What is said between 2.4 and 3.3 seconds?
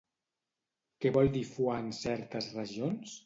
regions?